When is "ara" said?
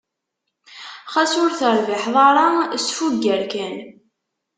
2.29-2.47